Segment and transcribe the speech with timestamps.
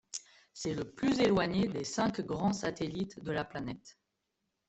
[0.51, 3.99] C'est le plus éloigné des cinq grands satellites de la planète.